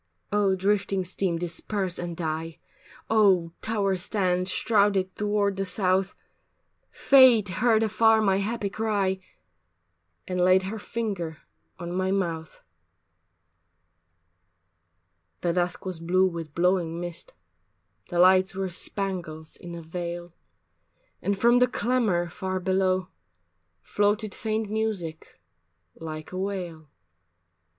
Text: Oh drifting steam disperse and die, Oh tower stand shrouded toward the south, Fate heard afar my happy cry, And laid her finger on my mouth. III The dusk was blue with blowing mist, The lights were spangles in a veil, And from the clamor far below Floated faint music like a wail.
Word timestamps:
Oh 0.31 0.55
drifting 0.55 1.03
steam 1.03 1.37
disperse 1.37 1.99
and 1.99 2.17
die, 2.17 2.57
Oh 3.07 3.51
tower 3.61 3.95
stand 3.95 4.49
shrouded 4.49 5.15
toward 5.15 5.57
the 5.57 5.63
south, 5.63 6.15
Fate 6.89 7.47
heard 7.49 7.83
afar 7.83 8.19
my 8.19 8.37
happy 8.37 8.71
cry, 8.71 9.19
And 10.27 10.41
laid 10.41 10.63
her 10.63 10.79
finger 10.79 11.43
on 11.77 11.91
my 11.91 12.09
mouth. 12.09 12.63
III 15.35 15.39
The 15.41 15.53
dusk 15.53 15.85
was 15.85 15.99
blue 15.99 16.25
with 16.25 16.55
blowing 16.55 16.99
mist, 16.99 17.35
The 18.09 18.17
lights 18.17 18.55
were 18.55 18.69
spangles 18.69 19.55
in 19.55 19.75
a 19.75 19.83
veil, 19.83 20.33
And 21.21 21.37
from 21.37 21.59
the 21.59 21.67
clamor 21.67 22.27
far 22.27 22.59
below 22.59 23.09
Floated 23.83 24.33
faint 24.33 24.67
music 24.67 25.39
like 25.93 26.31
a 26.31 26.39
wail. 26.39 26.89